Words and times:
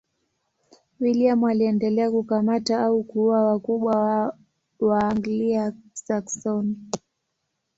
William 0.99 1.43
aliendelea 1.43 2.11
kukamata 2.11 2.81
au 2.81 3.03
kuua 3.03 3.45
wakubwa 3.45 3.95
wa 4.01 4.37
Waanglia-Saksoni. 4.79 6.77